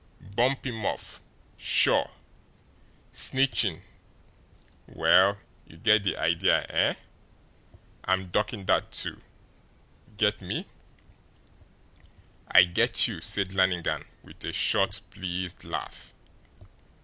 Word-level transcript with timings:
Bump 0.35 0.65
him 0.65 0.83
off 0.83 1.21
sure! 1.57 2.09
Snitching 3.13 3.81
well, 4.87 5.37
you 5.67 5.77
get 5.77 6.01
the 6.01 6.17
idea, 6.17 6.65
eh? 6.71 6.95
I'm 8.05 8.29
ducking 8.29 8.65
that 8.65 8.91
too. 8.91 9.21
Get 10.17 10.41
me?" 10.41 10.65
"I 12.49 12.63
get 12.63 13.07
you," 13.07 13.21
said 13.21 13.53
Lannigan, 13.53 14.05
with 14.23 14.43
a 14.43 14.53
short, 14.53 15.01
pleased 15.11 15.65
laugh. 15.65 16.15